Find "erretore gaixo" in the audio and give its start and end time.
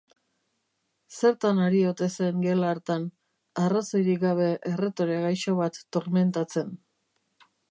4.73-5.59